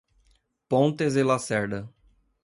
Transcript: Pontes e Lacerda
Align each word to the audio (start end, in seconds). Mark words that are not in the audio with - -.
Pontes 0.67 1.15
e 1.15 1.21
Lacerda 1.23 1.87